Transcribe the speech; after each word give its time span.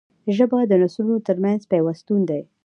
ژبه 0.35 0.59
د 0.67 0.73
نسلونو 0.81 1.17
ترمنځ 1.27 1.61
پیوستون 1.71 2.21
دی 2.29 2.41